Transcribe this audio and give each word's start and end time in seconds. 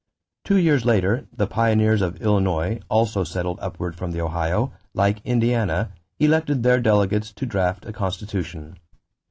Two 0.43 0.55
years 0.57 0.83
later, 0.83 1.27
the 1.31 1.45
pioneers 1.45 2.01
of 2.01 2.23
Illinois, 2.23 2.79
also 2.89 3.23
settled 3.23 3.59
upward 3.61 3.95
from 3.95 4.09
the 4.11 4.19
Ohio, 4.19 4.73
like 4.95 5.21
Indiana, 5.23 5.91
elected 6.19 6.63
their 6.63 6.81
delegates 6.81 7.31
to 7.33 7.45
draft 7.45 7.85
a 7.85 7.93
constitution. 7.93 8.79